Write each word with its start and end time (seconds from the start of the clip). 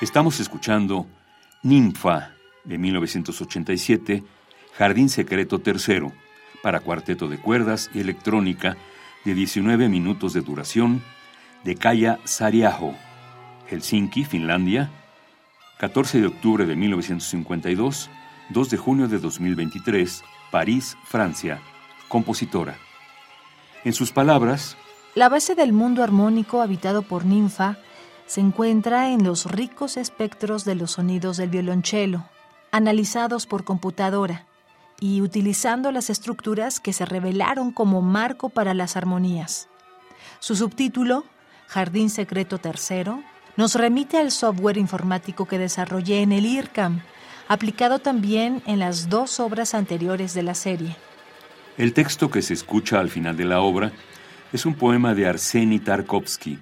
Estamos 0.00 0.38
escuchando 0.38 1.06
Ninfa 1.64 2.30
de 2.62 2.78
1987, 2.78 4.22
Jardín 4.76 5.08
Secreto 5.08 5.58
Tercero, 5.58 6.12
para 6.62 6.78
cuarteto 6.78 7.26
de 7.26 7.38
cuerdas 7.38 7.90
y 7.92 7.98
electrónica 7.98 8.76
de 9.24 9.34
19 9.34 9.88
minutos 9.88 10.34
de 10.34 10.40
duración, 10.40 11.02
de 11.64 11.74
Kaya 11.74 12.20
Sariajo, 12.22 12.94
Helsinki, 13.66 14.24
Finlandia, 14.24 14.88
14 15.80 16.20
de 16.20 16.28
octubre 16.28 16.64
de 16.64 16.76
1952, 16.76 18.08
2 18.50 18.70
de 18.70 18.76
junio 18.76 19.08
de 19.08 19.18
2023, 19.18 20.22
París, 20.52 20.96
Francia, 21.06 21.60
compositora. 22.06 22.78
En 23.82 23.92
sus 23.92 24.12
palabras, 24.12 24.76
La 25.16 25.28
base 25.28 25.56
del 25.56 25.72
mundo 25.72 26.04
armónico 26.04 26.62
habitado 26.62 27.02
por 27.02 27.24
ninfa 27.24 27.78
se 28.28 28.42
encuentra 28.42 29.08
en 29.08 29.24
los 29.24 29.46
ricos 29.46 29.96
espectros 29.96 30.66
de 30.66 30.74
los 30.74 30.92
sonidos 30.92 31.38
del 31.38 31.48
violonchelo, 31.48 32.26
analizados 32.70 33.46
por 33.46 33.64
computadora 33.64 34.44
y 35.00 35.22
utilizando 35.22 35.90
las 35.92 36.10
estructuras 36.10 36.78
que 36.78 36.92
se 36.92 37.06
revelaron 37.06 37.72
como 37.72 38.02
marco 38.02 38.50
para 38.50 38.74
las 38.74 38.96
armonías. 38.96 39.68
Su 40.40 40.56
subtítulo, 40.56 41.24
Jardín 41.68 42.10
Secreto 42.10 42.58
Tercero, 42.58 43.22
nos 43.56 43.74
remite 43.74 44.18
al 44.18 44.30
software 44.30 44.76
informático 44.76 45.46
que 45.46 45.58
desarrollé 45.58 46.20
en 46.20 46.32
el 46.32 46.44
IRCAM, 46.44 47.00
aplicado 47.48 47.98
también 47.98 48.62
en 48.66 48.78
las 48.78 49.08
dos 49.08 49.40
obras 49.40 49.72
anteriores 49.72 50.34
de 50.34 50.42
la 50.42 50.54
serie. 50.54 50.96
El 51.78 51.94
texto 51.94 52.30
que 52.30 52.42
se 52.42 52.52
escucha 52.52 53.00
al 53.00 53.08
final 53.08 53.38
de 53.38 53.46
la 53.46 53.60
obra 53.60 53.90
es 54.52 54.66
un 54.66 54.74
poema 54.74 55.14
de 55.14 55.26
Arseny 55.26 55.78
Tarkovsky, 55.78 56.58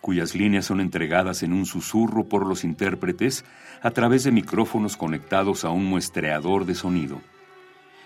cuyas 0.00 0.34
líneas 0.34 0.66
son 0.66 0.80
entregadas 0.80 1.42
en 1.42 1.52
un 1.52 1.66
susurro 1.66 2.24
por 2.24 2.46
los 2.46 2.64
intérpretes 2.64 3.44
a 3.82 3.90
través 3.90 4.24
de 4.24 4.32
micrófonos 4.32 4.96
conectados 4.96 5.64
a 5.64 5.70
un 5.70 5.84
muestreador 5.84 6.64
de 6.64 6.74
sonido. 6.74 7.20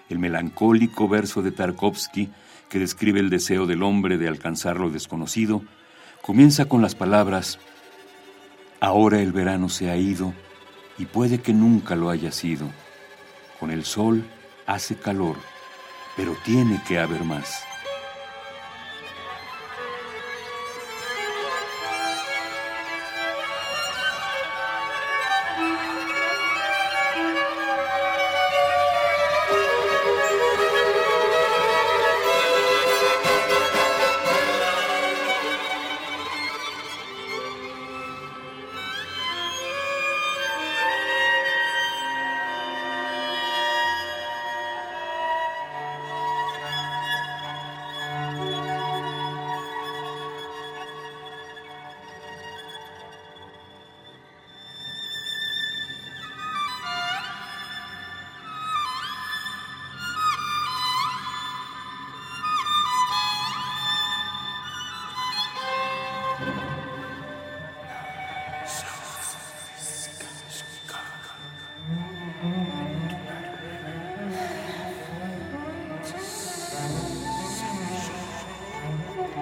El 0.09 0.19
melancólico 0.19 1.09
verso 1.09 1.43
de 1.43 1.53
Tarkovsky, 1.53 2.31
que 2.69 2.79
describe 2.79 3.21
el 3.21 3.31
deseo 3.31 3.67
del 3.67 3.83
hombre 3.83 4.19
de 4.19 4.29
alcanzar 4.29 4.79
lo 4.79 4.91
desconocido, 4.91 5.63
comienza 6.23 6.67
con 6.67 6.83
las 6.83 6.95
palabras 6.95 7.59
Ahora 8.83 9.21
el 9.21 9.31
verano 9.31 9.69
se 9.69 9.91
ha 9.91 9.97
ido 9.97 10.35
y 10.99 11.05
puede 11.05 11.39
que 11.39 11.53
nunca 11.53 11.95
lo 11.95 12.11
haya 12.11 12.33
sido. 12.33 12.67
Con 13.61 13.71
el 13.71 13.85
sol 13.85 14.25
hace 14.67 14.97
calor, 14.97 15.37
pero 16.17 16.35
tiene 16.45 16.83
que 16.89 16.99
haber 16.99 17.23
más. 17.23 17.63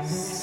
Yes. 0.02 0.39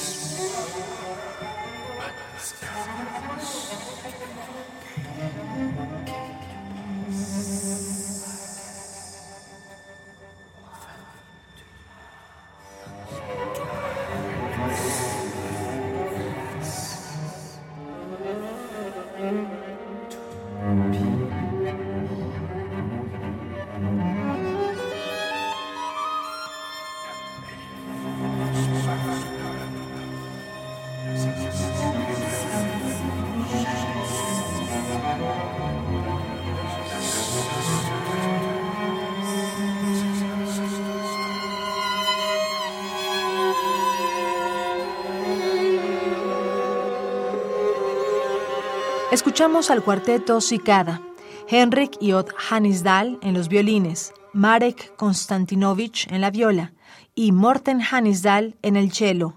Escuchamos 49.09 49.71
al 49.71 49.83
cuarteto 49.83 50.41
Cicada, 50.41 51.01
Henrik 51.47 51.95
Iot 52.01 52.29
Hanisdal 52.49 53.17
en 53.21 53.33
los 53.33 53.47
violines, 53.47 54.13
Marek 54.33 54.97
Konstantinovich 54.97 56.11
en 56.11 56.19
la 56.19 56.29
viola 56.29 56.73
y 57.15 57.31
Morten 57.31 57.81
Hanisdal 57.81 58.57
en 58.63 58.75
el 58.75 58.91
cello. 58.91 59.35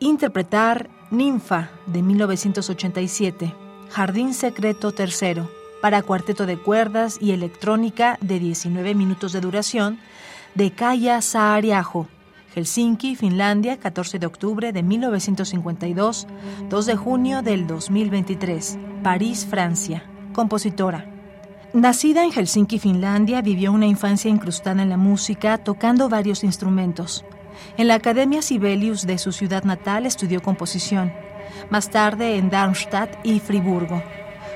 Interpretar 0.00 0.90
Ninfa 1.12 1.70
de 1.86 2.02
1987, 2.02 3.54
Jardín 3.88 4.34
Secreto 4.34 4.90
Tercero, 4.90 5.48
para 5.80 6.02
cuarteto 6.02 6.44
de 6.44 6.56
cuerdas 6.56 7.18
y 7.20 7.30
electrónica 7.30 8.18
de 8.20 8.40
19 8.40 8.96
minutos 8.96 9.32
de 9.32 9.40
duración, 9.40 10.00
de 10.56 10.72
Kaya 10.72 11.22
Saariajo, 11.22 12.08
Helsinki, 12.54 13.16
Finlandia, 13.16 13.78
14 13.78 14.20
de 14.20 14.26
octubre 14.26 14.72
de 14.72 14.84
1952, 14.84 16.28
2 16.70 16.86
de 16.86 16.94
junio 16.94 17.42
del 17.42 17.66
2023, 17.66 18.78
París, 19.02 19.44
Francia, 19.44 20.04
compositora. 20.32 21.10
Nacida 21.72 22.22
en 22.22 22.30
Helsinki, 22.30 22.78
Finlandia, 22.78 23.42
vivió 23.42 23.72
una 23.72 23.86
infancia 23.86 24.30
incrustada 24.30 24.82
en 24.82 24.88
la 24.88 24.96
música, 24.96 25.58
tocando 25.58 26.08
varios 26.08 26.44
instrumentos. 26.44 27.24
En 27.76 27.88
la 27.88 27.96
Academia 27.96 28.40
Sibelius 28.40 29.04
de 29.04 29.18
su 29.18 29.32
ciudad 29.32 29.64
natal 29.64 30.06
estudió 30.06 30.40
composición, 30.40 31.12
más 31.70 31.90
tarde 31.90 32.36
en 32.36 32.50
Darmstadt 32.50 33.18
y 33.24 33.40
Friburgo. 33.40 34.00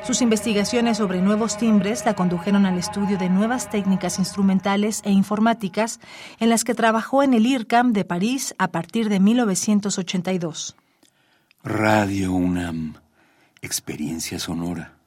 Sus 0.05 0.23
investigaciones 0.23 0.97
sobre 0.97 1.21
nuevos 1.21 1.59
timbres 1.59 2.05
la 2.07 2.15
condujeron 2.15 2.67
al 2.67 2.79
estudio 2.79 3.19
de 3.19 3.29
nuevas 3.29 3.71
técnicas 3.71 4.19
instrumentales 4.19 5.03
e 5.05 5.11
informáticas 5.11 6.01
en 6.41 6.49
las 6.49 6.65
que 6.65 6.75
trabajó 6.75 7.23
en 7.23 7.35
el 7.35 7.47
IRCAM 7.47 7.93
de 7.93 8.05
París 8.05 8.55
a 8.59 8.69
partir 8.69 9.09
de 9.09 9.21
1982. 9.21 10.77
Radio 11.63 12.33
UNAM, 12.33 12.95
experiencia 13.61 14.39
sonora. 14.39 14.98